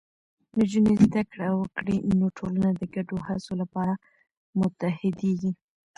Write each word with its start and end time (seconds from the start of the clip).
نجونې 0.57 0.93
زده 1.05 1.21
کړه 1.31 1.47
وکړي، 1.59 1.95
نو 2.19 2.25
ټولنه 2.37 2.69
د 2.79 2.81
ګډو 2.93 3.17
هڅو 3.27 3.51
لپاره 3.61 3.93
متحدېږي. 4.59 5.51